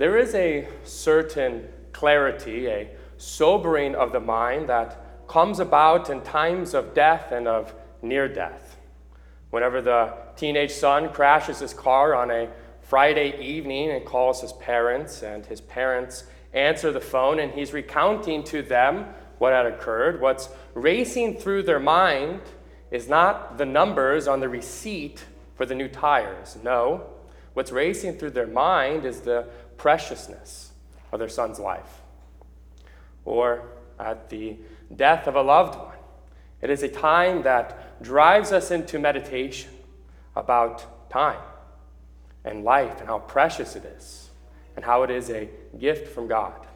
[0.00, 2.88] there is a certain clarity, a
[3.18, 8.78] sobering of the mind that comes about in times of death and of near death.
[9.50, 12.48] Whenever the teenage son crashes his car on a
[12.80, 16.24] Friday evening and calls his parents, and his parents
[16.54, 19.04] answer the phone, and he's recounting to them
[19.36, 22.40] what had occurred, what's racing through their mind
[22.90, 25.26] is not the numbers on the receipt
[25.56, 26.56] for the new tires.
[26.64, 27.04] No,
[27.52, 29.46] what's racing through their mind is the
[29.80, 30.72] preciousness
[31.10, 32.02] of their son's life.
[33.24, 33.64] Or
[33.98, 34.58] at the
[34.94, 35.96] death of a loved one,
[36.60, 39.70] it is a time that drives us into meditation
[40.36, 41.40] about time
[42.44, 44.28] and life and how precious it is
[44.76, 45.48] and how it is a
[45.78, 46.66] gift from God.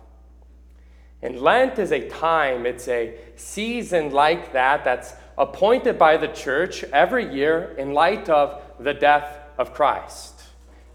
[1.20, 6.84] And Lent is a time, it's a season like that that's appointed by the church
[6.84, 10.42] every year in light of the death of Christ.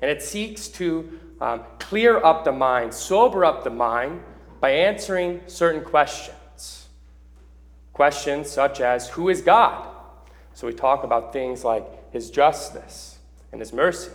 [0.01, 4.21] And it seeks to um, clear up the mind, sober up the mind
[4.59, 6.87] by answering certain questions.
[7.93, 9.87] Questions such as Who is God?
[10.53, 13.19] So we talk about things like His justice
[13.51, 14.11] and His mercy.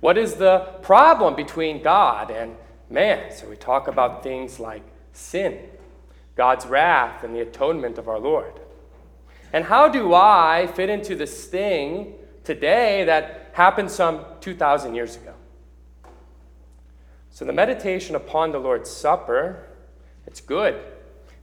[0.00, 2.56] What is the problem between God and
[2.90, 3.32] man?
[3.32, 5.58] So we talk about things like sin,
[6.34, 8.58] God's wrath, and the atonement of our Lord.
[9.52, 15.34] And how do I fit into this thing today that happened some 2,000 years ago?
[17.32, 19.66] So the meditation upon the Lord's Supper,
[20.26, 20.78] it's good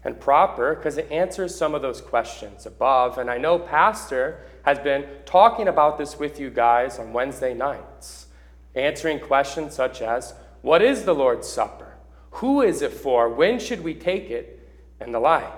[0.03, 3.17] and proper because it answers some of those questions above.
[3.17, 8.27] And I know Pastor has been talking about this with you guys on Wednesday nights,
[8.75, 11.95] answering questions such as What is the Lord's Supper?
[12.33, 13.27] Who is it for?
[13.27, 14.69] When should we take it?
[14.99, 15.53] And the like.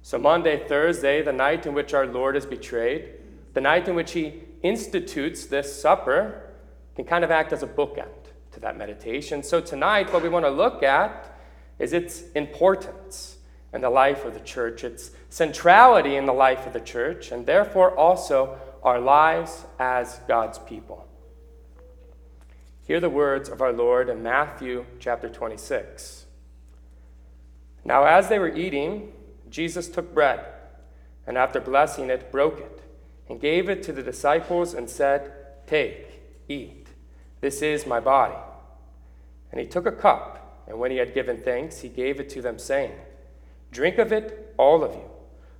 [0.00, 3.10] So, Maundy, Thursday, the night in which our Lord is betrayed,
[3.52, 6.54] the night in which he institutes this supper,
[6.94, 8.25] can kind of act as a bookend
[8.56, 9.42] to that meditation.
[9.42, 11.38] So, tonight, what we want to look at
[11.78, 13.36] is its importance
[13.74, 17.44] in the life of the church, its centrality in the life of the church, and
[17.44, 21.06] therefore also our lives as God's people.
[22.86, 26.24] Hear the words of our Lord in Matthew chapter 26.
[27.84, 29.12] Now, as they were eating,
[29.50, 30.40] Jesus took bread,
[31.26, 32.80] and after blessing it, broke it,
[33.28, 35.30] and gave it to the disciples, and said,
[35.66, 36.85] Take, eat.
[37.46, 38.34] This is my body.
[39.52, 42.42] And he took a cup, and when he had given thanks, he gave it to
[42.42, 42.90] them, saying,
[43.70, 45.08] Drink of it, all of you,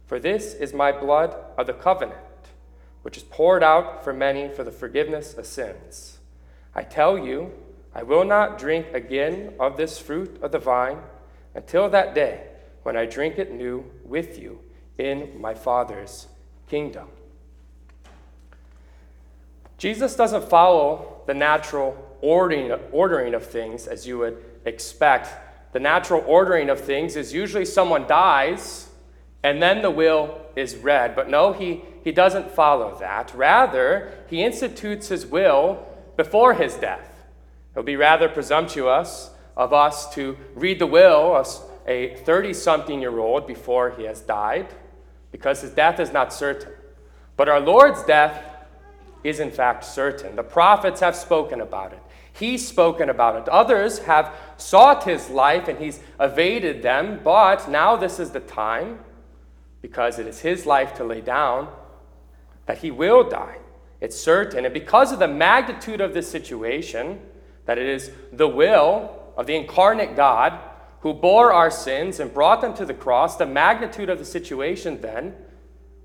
[0.05, 2.19] for this is my blood of the covenant,
[3.03, 6.19] which is poured out for many for the forgiveness of sins.
[6.75, 7.53] I tell you,
[7.95, 10.99] I will not drink again of this fruit of the vine
[11.55, 12.49] until that day
[12.83, 14.59] when I drink it new with you
[14.99, 16.27] in my Father's
[16.69, 17.07] kingdom.
[19.79, 25.29] Jesus doesn't follow the natural ordering, ordering of things as you would expect.
[25.73, 28.89] The natural ordering of things is usually someone dies
[29.43, 31.15] and then the will is read.
[31.15, 33.33] But no, he, he doesn't follow that.
[33.35, 37.25] Rather, he institutes his will before his death.
[37.75, 41.49] It would be rather presumptuous of us to read the will of
[41.87, 44.67] a 30 something year old before he has died,
[45.31, 46.73] because his death is not certain.
[47.37, 48.43] But our Lord's death
[49.29, 50.37] is in fact certain.
[50.37, 52.03] The prophets have spoken about it.
[52.33, 53.49] He's spoken about it.
[53.49, 58.99] Others have sought his life and he's evaded them, but now this is the time,
[59.81, 61.69] because it is his life to lay down,
[62.67, 63.57] that he will die.
[64.01, 64.65] It's certain.
[64.65, 67.21] And because of the magnitude of this situation,
[67.65, 70.59] that it is the will of the incarnate God
[71.01, 75.01] who bore our sins and brought them to the cross, the magnitude of the situation,
[75.01, 75.35] then,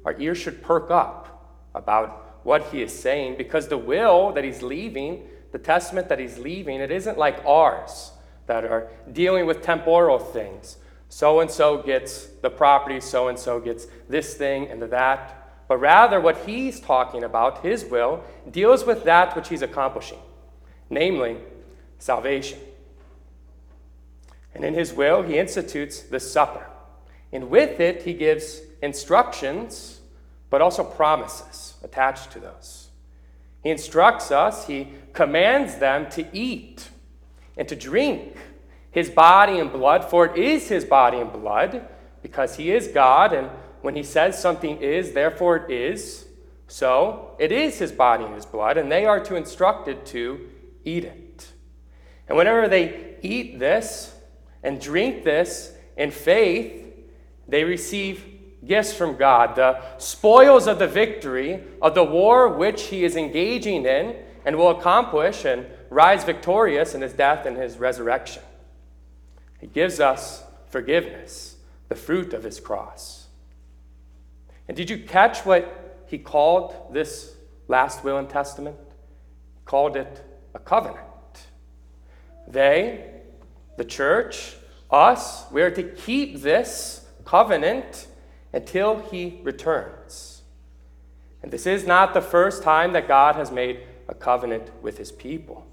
[0.05, 4.61] our ears should perk up about what he is saying because the will that he's
[4.61, 8.11] leaving, the testament that he's leaving, it isn't like ours
[8.47, 10.77] that are dealing with temporal things.
[11.09, 15.41] So and so gets the property, so and so gets this thing and that
[15.71, 20.19] but rather what he's talking about, his will, deals with that which he's accomplishing,
[20.89, 21.37] namely
[21.97, 22.59] salvation.
[24.53, 26.67] And in his will, he institutes the supper.
[27.31, 30.00] And with it, he gives instructions,
[30.51, 32.89] but also promises attached to those.
[33.63, 36.89] He instructs us, he commands them to eat
[37.57, 38.37] and to drink
[38.91, 41.87] his body and blood, for it is his body and blood,
[42.21, 43.49] because he is God and
[43.81, 46.25] when he says something is, therefore it is,
[46.67, 50.49] so it is his body and his blood, and they are to instructed to
[50.85, 51.51] eat it.
[52.27, 54.15] And whenever they eat this
[54.63, 56.93] and drink this in faith,
[57.47, 58.30] they receive
[58.65, 63.85] gifts from God, the spoils of the victory of the war which he is engaging
[63.85, 64.15] in
[64.45, 68.43] and will accomplish and rise victorious in his death and his resurrection.
[69.59, 71.57] He gives us forgiveness,
[71.89, 73.27] the fruit of his cross.
[74.67, 77.35] And did you catch what he called this
[77.67, 78.77] last will and testament?
[79.55, 80.23] He called it
[80.53, 80.99] a covenant.
[82.47, 83.05] They,
[83.77, 84.55] the church,
[84.89, 88.07] us, we are to keep this covenant
[88.53, 90.41] until he returns.
[91.41, 95.11] And this is not the first time that God has made a covenant with his
[95.11, 95.65] people.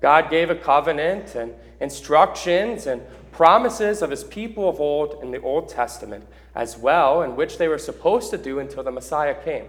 [0.00, 5.40] God gave a covenant and instructions and promises of his people of old in the
[5.40, 9.66] Old Testament as well, in which they were supposed to do until the Messiah came.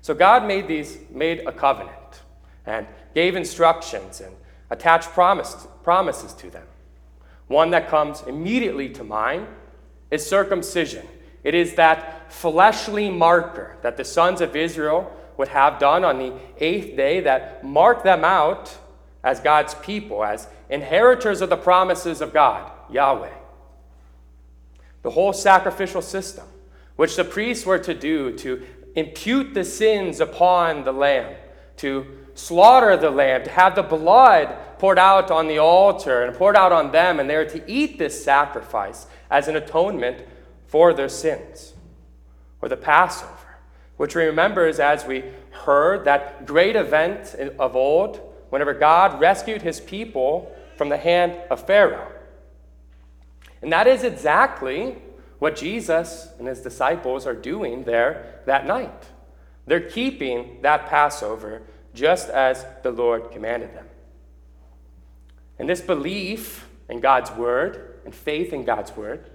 [0.00, 2.22] So God made these made a covenant
[2.64, 4.34] and gave instructions and
[4.70, 6.66] attached promise, promises to them.
[7.48, 9.46] One that comes immediately to mind
[10.10, 11.06] is circumcision.
[11.44, 16.32] It is that fleshly marker that the sons of Israel would have done on the
[16.58, 18.76] eighth day that marked them out
[19.22, 23.32] as God's people, as inheritors of the promises of God, Yahweh.
[25.02, 26.46] The whole sacrificial system,
[26.96, 28.66] which the priests were to do to
[28.96, 31.36] impute the sins upon the lamb,
[31.78, 36.56] to slaughter the lamb, to have the blood poured out on the altar and poured
[36.56, 40.24] out on them, and they were to eat this sacrifice as an atonement
[40.66, 41.74] for their sins.
[42.60, 43.58] Or the Passover,
[43.96, 48.20] which remembers, as we heard, that great event of old
[48.50, 52.12] whenever God rescued his people from the hand of Pharaoh.
[53.60, 54.96] And that is exactly
[55.38, 59.04] what Jesus and his disciples are doing there that night.
[59.66, 61.62] They're keeping that Passover
[61.94, 63.86] just as the Lord commanded them.
[65.58, 69.30] And this belief in God's word and faith in God's word,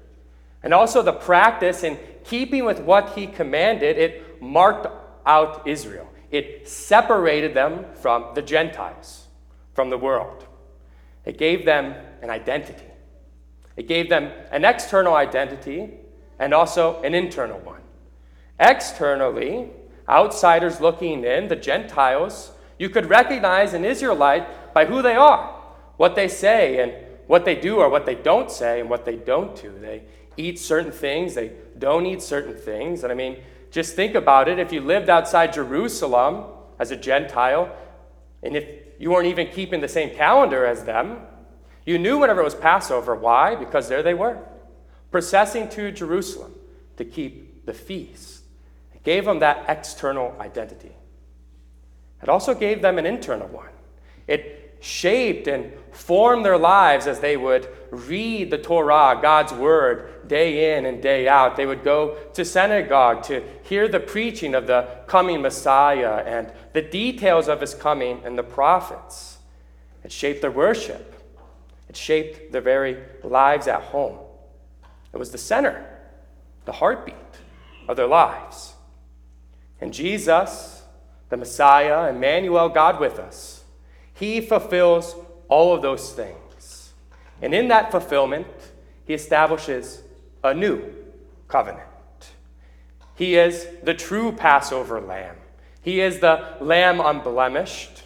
[0.63, 4.88] and also the practice in keeping with what he commanded, it marked
[5.25, 6.09] out Israel.
[6.31, 9.27] It separated them from the Gentiles,
[9.73, 10.47] from the world.
[11.25, 12.88] It gave them an identity.
[13.75, 15.91] It gave them an external identity
[16.39, 17.81] and also an internal one.
[18.59, 19.69] Externally,
[20.09, 25.61] outsiders looking in, the Gentiles, you could recognize an Israelite by who they are,
[25.97, 26.94] what they say, and
[27.27, 29.73] what they do or what they don't say and what they don't do.
[29.79, 30.03] They
[30.37, 33.03] eat certain things, they don't eat certain things.
[33.03, 33.37] And I mean,
[33.71, 34.59] just think about it.
[34.59, 36.45] If you lived outside Jerusalem
[36.79, 37.75] as a Gentile,
[38.41, 38.67] and if
[38.99, 41.19] you weren't even keeping the same calendar as them,
[41.85, 43.15] you knew whenever it was Passover.
[43.15, 43.55] Why?
[43.55, 44.39] Because there they were,
[45.11, 46.53] processing to Jerusalem
[46.97, 48.43] to keep the feast.
[48.93, 50.91] It gave them that external identity.
[52.21, 53.69] It also gave them an internal one.
[54.27, 60.75] It shaped and formed their lives as they would read the Torah, God's word, day
[60.75, 61.56] in and day out.
[61.56, 66.81] They would go to synagogue to hear the preaching of the coming Messiah and the
[66.81, 69.38] details of his coming and the prophets.
[70.03, 71.15] It shaped their worship.
[71.88, 74.19] It shaped their very lives at home.
[75.13, 75.85] It was the center,
[76.65, 77.15] the heartbeat
[77.88, 78.74] of their lives.
[79.80, 80.83] And Jesus,
[81.30, 83.52] the Messiah, Emmanuel, God with us,
[84.23, 85.15] he fulfills
[85.49, 86.93] all of those things.
[87.41, 88.47] And in that fulfillment,
[89.05, 90.01] he establishes
[90.43, 90.81] a new
[91.47, 91.87] covenant.
[93.15, 95.35] He is the true Passover lamb.
[95.81, 98.03] He is the lamb unblemished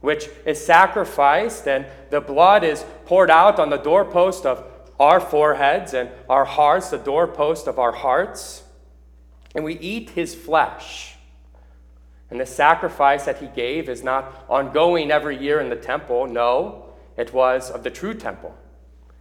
[0.00, 4.64] which is sacrificed, and the blood is poured out on the doorpost of
[5.00, 8.62] our foreheads and our hearts, the doorpost of our hearts.
[9.54, 11.15] And we eat his flesh.
[12.30, 16.26] And the sacrifice that he gave is not ongoing every year in the temple.
[16.26, 18.54] No, it was of the true temple,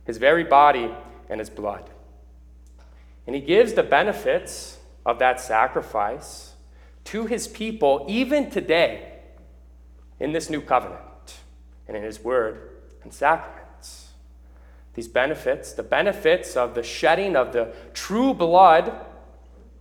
[0.05, 0.91] his very body
[1.29, 1.89] and his blood.
[3.27, 6.53] And he gives the benefits of that sacrifice
[7.05, 9.19] to his people even today
[10.19, 11.39] in this new covenant
[11.88, 12.69] and in his word
[13.03, 14.09] and sacraments.
[14.95, 19.05] These benefits, the benefits of the shedding of the true blood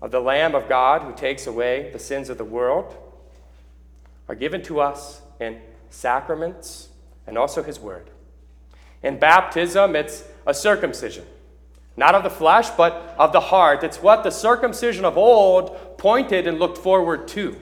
[0.03, 2.97] of the Lamb of God who takes away the sins of the world,
[4.29, 6.89] are given to us in sacraments
[7.27, 8.11] and also his word.
[9.03, 11.25] In baptism, it's a circumcision,
[11.97, 13.85] not of the flesh, but of the heart.
[13.85, 17.57] It's what the circumcision of old pointed and looked forward to.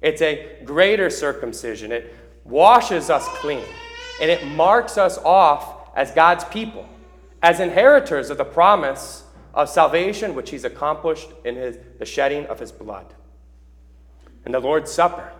[0.00, 1.92] It's a greater circumcision.
[1.92, 3.64] It washes us clean,
[4.20, 6.88] and it marks us off as God's people,
[7.42, 12.60] as inheritors of the promise of salvation which He's accomplished in his, the shedding of
[12.60, 13.14] His blood.
[14.44, 15.32] And the Lord's Supper.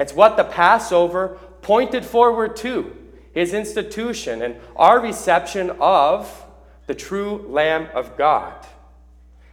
[0.00, 2.96] It's what the Passover pointed forward to
[3.34, 6.46] His institution and our reception of
[6.86, 8.66] the true Lamb of God.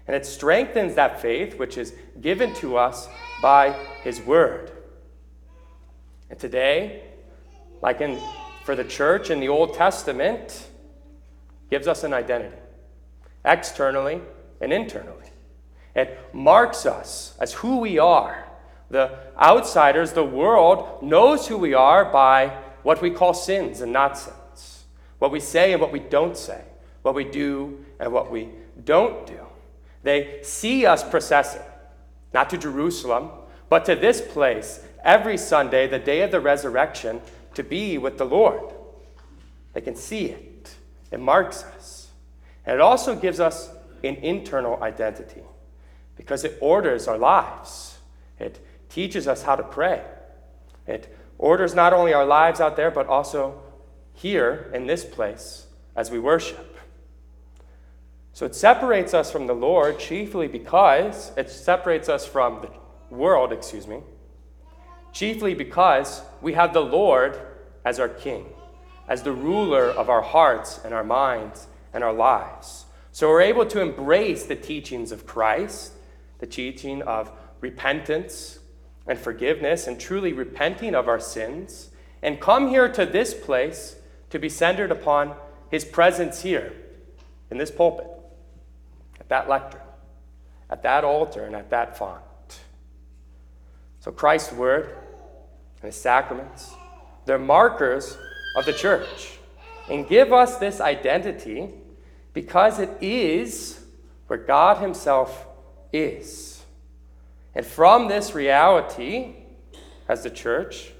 [0.08, 3.10] And it strengthens that faith which is given to us
[3.42, 3.74] by
[4.04, 4.72] His Word.
[6.30, 7.04] And today,
[7.82, 8.18] like in
[8.64, 10.66] for the church in the Old Testament,
[11.70, 12.56] gives us an identity,
[13.44, 14.22] externally
[14.62, 15.26] and internally.
[15.94, 18.47] It marks us as who we are.
[18.90, 24.18] The outsiders, the world, knows who we are by what we call sins and not
[24.18, 24.86] sins,
[25.20, 26.64] what we say and what we don't say,
[27.02, 28.50] what we do and what we
[28.86, 29.40] don't do.
[30.04, 31.64] They see us processing,
[32.34, 33.30] not to Jerusalem,
[33.70, 37.22] but to this place every Sunday, the day of the resurrection,
[37.56, 38.74] to be with the Lord.
[39.74, 40.76] They can see it,
[41.12, 42.10] it marks us.
[42.66, 43.70] And it also gives us
[44.04, 45.42] an internal identity
[46.16, 47.98] because it orders our lives,
[48.40, 50.04] it teaches us how to pray.
[50.86, 53.62] It orders not only our lives out there, but also
[54.14, 56.78] here in this place as we worship.
[58.34, 63.52] So it separates us from the Lord chiefly because it separates us from the world,
[63.52, 64.02] excuse me,
[65.12, 67.40] chiefly because we have the Lord
[67.84, 68.46] as our King,
[69.08, 72.86] as the ruler of our hearts and our minds and our lives.
[73.12, 75.94] So we're able to embrace the teachings of Christ,
[76.38, 78.60] the teaching of repentance
[79.08, 81.90] and forgiveness, and truly repenting of our sins,
[82.22, 83.96] and come here to this place
[84.30, 85.36] to be centered upon
[85.70, 86.74] His presence here
[87.50, 88.08] in this pulpit,
[89.20, 89.82] at that lectern,
[90.70, 92.22] at that altar, and at that font.
[94.00, 94.98] So Christ's Word
[95.82, 96.72] and His sacraments
[97.28, 98.18] they're markers
[98.56, 99.38] of the church
[99.90, 101.70] and give us this identity
[102.34, 103.84] because it is
[104.28, 105.46] where God Himself
[105.92, 106.57] is.
[107.58, 109.34] And from this reality,
[110.08, 110.92] as the church,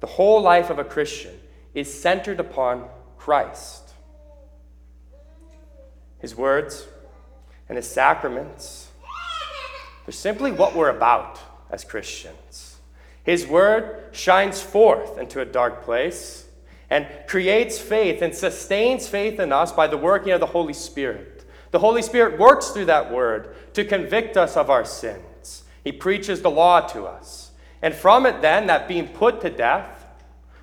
[0.00, 1.32] the whole life of a Christian
[1.72, 2.84] is centered upon
[3.16, 3.94] Christ.
[6.18, 6.86] His words
[7.70, 8.90] and His sacraments,
[10.04, 12.76] they're simply what we're about as Christians.
[13.24, 16.44] His word shines forth into a dark place
[16.90, 21.46] and creates faith and sustains faith in us by the working of the Holy Spirit.
[21.70, 25.22] The Holy Spirit works through that word to convict us of our sins.
[25.86, 27.52] He preaches the law to us.
[27.80, 30.04] And from it, then, that being put to death,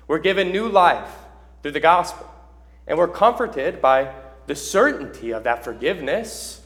[0.06, 1.16] we're given new life
[1.62, 2.30] through the gospel.
[2.86, 4.12] And we're comforted by
[4.46, 6.60] the certainty of that forgiveness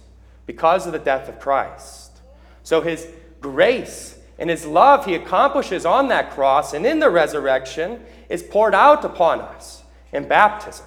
[0.45, 2.19] because of the death of Christ.
[2.65, 3.07] So his
[3.41, 8.75] grace and his love he accomplishes on that cross and in the resurrection is poured
[8.75, 10.87] out upon us in baptism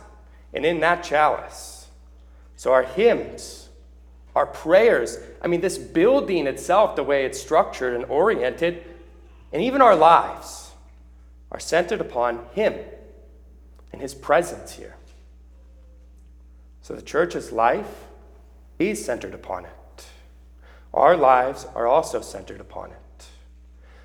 [0.54, 1.88] and in that chalice.
[2.58, 3.70] So our hymns,
[4.36, 8.84] our prayers, I mean, this building itself, the way it's structured and oriented,
[9.52, 10.72] and even our lives
[11.52, 12.76] are centered upon him
[13.92, 14.96] and his presence here.
[16.82, 18.06] So the church's life
[18.80, 20.06] is centered upon it.
[20.94, 23.26] Our lives are also centered upon it.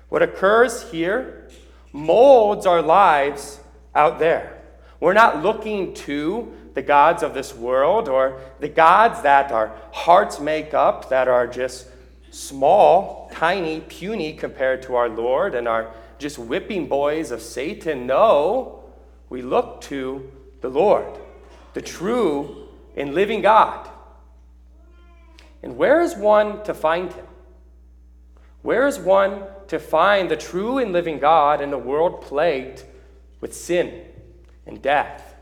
[0.09, 1.49] What occurs here
[1.91, 3.59] molds our lives
[3.95, 4.56] out there.
[4.99, 10.39] We're not looking to the gods of this world or the gods that our hearts
[10.39, 11.87] make up that are just
[12.31, 18.07] small, tiny, puny compared to our Lord and are just whipping boys of Satan.
[18.07, 18.83] No,
[19.29, 21.19] we look to the Lord,
[21.73, 23.87] the true and living God.
[25.61, 27.25] And where is one to find him?
[28.63, 32.83] Where is one to find the true and living God in a world plagued
[33.41, 34.06] with sin
[34.67, 35.35] and death.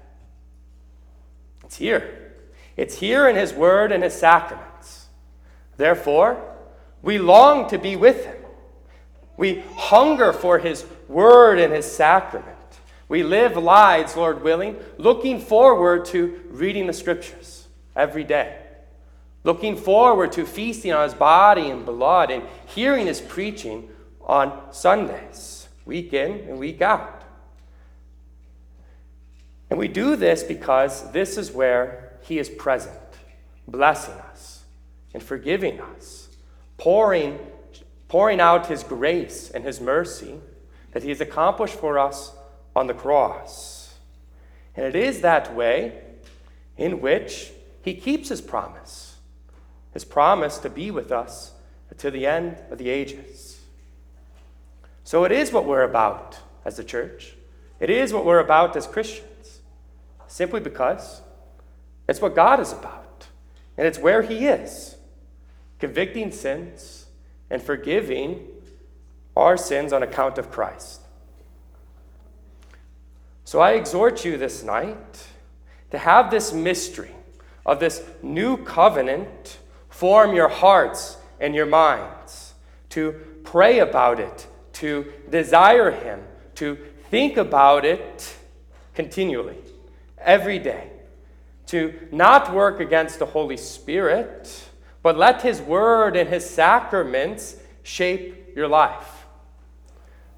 [1.63, 2.33] It's here.
[2.77, 5.07] It's here in His Word and His sacraments.
[5.77, 6.41] Therefore,
[7.01, 8.37] we long to be with Him.
[9.37, 12.55] We hunger for His Word and His sacrament.
[13.07, 18.57] We live lives, Lord willing, looking forward to reading the Scriptures every day,
[19.43, 23.89] looking forward to feasting on His body and blood and hearing His preaching
[24.21, 27.24] on Sundays, week in and week out.
[29.69, 32.99] And we do this because this is where He is present,
[33.67, 34.63] blessing us
[35.13, 36.29] and forgiving us,
[36.77, 37.39] pouring,
[38.07, 40.39] pouring out His grace and His mercy
[40.91, 42.33] that He has accomplished for us
[42.75, 43.95] on the cross.
[44.75, 46.01] And it is that way
[46.77, 49.15] in which He keeps His promise,
[49.93, 51.53] His promise to be with us
[51.97, 53.61] to the end of the ages.
[55.03, 57.35] So it is what we're about as the church.
[57.79, 59.29] It is what we're about as Christians.
[60.35, 61.21] Simply because
[62.09, 63.27] it's what God is about.
[63.77, 64.97] And it's where He is
[65.79, 67.05] convicting sins
[67.49, 68.45] and forgiving
[69.37, 70.99] our sins on account of Christ.
[73.45, 75.25] So I exhort you this night
[75.91, 77.15] to have this mystery
[77.65, 82.55] of this new covenant form your hearts and your minds,
[82.89, 83.13] to
[83.45, 86.19] pray about it to desire Him,
[86.55, 86.77] to
[87.09, 88.35] think about it
[88.93, 89.55] continually,
[90.25, 90.91] every day,
[91.67, 94.69] to not work against the Holy Spirit,
[95.01, 99.25] but let His Word and His sacraments shape your life.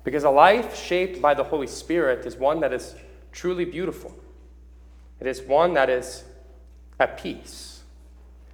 [0.03, 2.96] Because a life shaped by the Holy Spirit is one that is
[3.32, 4.13] truly beautiful.
[5.20, 6.24] It is one that is
[7.00, 7.82] at peace.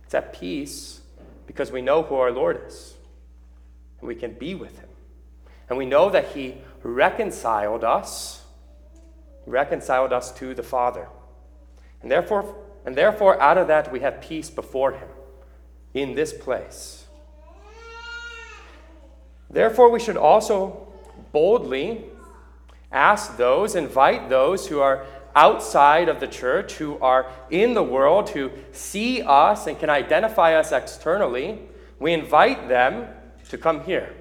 [0.05, 1.01] It's at peace
[1.45, 2.95] because we know who our Lord is,
[3.99, 4.89] and we can be with Him.
[5.69, 8.43] And we know that He reconciled us,
[9.45, 11.07] reconciled us to the Father.
[12.03, 12.55] And therefore,
[12.85, 15.07] and therefore, out of that, we have peace before Him
[15.93, 17.05] in this place.
[19.49, 20.87] Therefore, we should also
[21.31, 22.05] boldly
[22.91, 25.05] ask those, invite those who are
[25.35, 30.55] outside of the church, who are in the world, who see us and can identify
[30.55, 31.59] us externally,
[31.99, 33.07] we invite them
[33.49, 34.13] to come here,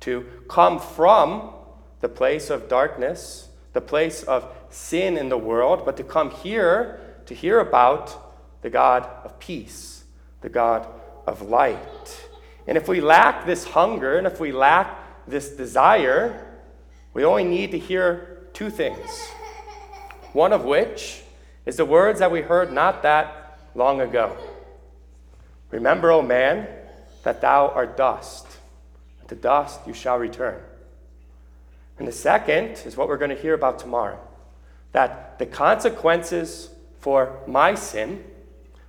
[0.00, 1.52] to come from
[2.00, 7.00] the place of darkness, the place of sin in the world, but to come here
[7.26, 10.04] to hear about the God of peace,
[10.40, 10.86] the God
[11.26, 12.28] of light.
[12.66, 16.46] And if we lack this hunger and if we lack this desire,
[17.14, 19.10] we only need to hear two things.
[20.32, 21.22] One of which
[21.66, 24.36] is the words that we heard not that long ago.
[25.70, 26.68] Remember, O man,
[27.22, 28.46] that thou art dust,
[29.20, 30.60] and to dust you shall return.
[31.98, 34.18] And the second is what we're going to hear about tomorrow
[34.92, 36.68] that the consequences
[37.02, 38.22] for my sin,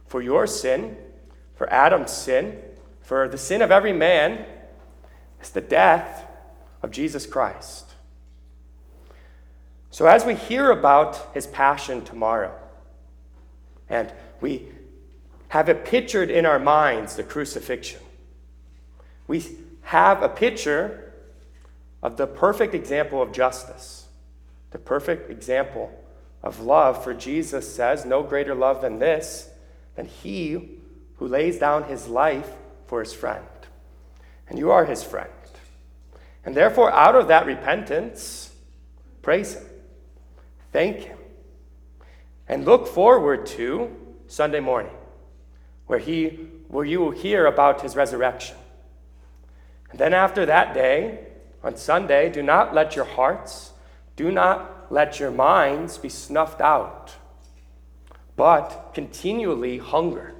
[0.06, 0.96] for your sin,
[1.56, 2.60] for Adam's sin,
[3.02, 4.46] for the sin of every man,
[5.42, 6.24] is the death
[6.84, 7.90] of Jesus Christ.
[9.90, 12.54] So, as we hear about his passion tomorrow,
[13.90, 14.68] and we
[15.48, 18.02] have it pictured in our minds, the crucifixion,
[19.26, 19.44] we
[19.82, 21.14] have a picture
[22.04, 24.06] of the perfect example of justice,
[24.70, 25.92] the perfect example
[26.44, 27.04] of love.
[27.04, 29.50] For Jesus says, No greater love than this,
[29.96, 30.80] than he
[31.18, 32.52] who lays down his life
[32.86, 33.46] for his friend.
[34.50, 35.30] And you are his friend.
[36.46, 38.54] And therefore, out of that repentance,
[39.22, 39.64] praise him,
[40.74, 41.18] thank him,
[42.50, 43.96] and look forward to
[44.28, 44.92] Sunday morning,
[45.88, 48.58] where, he, where you will hear about his resurrection.
[49.92, 51.28] And then after that day,
[51.64, 53.72] on Sunday, do not let your hearts,
[54.18, 57.16] do not let your minds be snuffed out,
[58.36, 60.36] but continually hunger.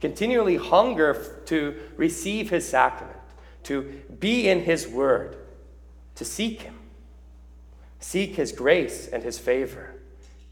[0.00, 3.18] Continually hunger to receive his sacrament,
[3.64, 3.82] to
[4.18, 5.36] be in his word,
[6.14, 6.78] to seek him.
[8.00, 9.94] Seek his grace and his favor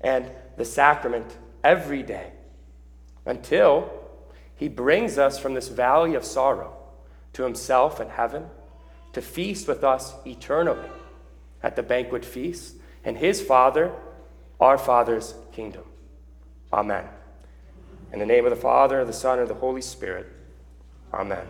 [0.03, 2.33] and the sacrament every day
[3.25, 3.91] until
[4.55, 6.77] he brings us from this valley of sorrow
[7.33, 8.45] to himself in heaven
[9.15, 10.91] to feast with us eternally
[11.63, 13.93] at the banquet feast in his Father,
[14.61, 15.85] our Father's kingdom.
[16.73, 17.05] Amen.
[18.13, 20.27] In the name of the Father, and the Son, and the Holy Spirit.
[21.13, 21.47] Amen.